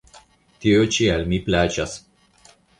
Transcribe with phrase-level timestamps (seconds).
[0.65, 1.97] Tio ĉi al mi plaĉas!